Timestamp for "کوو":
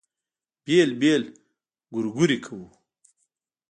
2.45-2.67